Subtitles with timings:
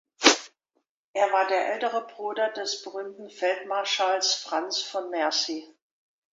[1.13, 5.63] Er war der ältere Bruder des berühmten Feldmarschalls Franz von Mercy.